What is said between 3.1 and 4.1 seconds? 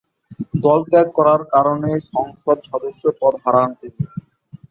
পদ হারান তিনি।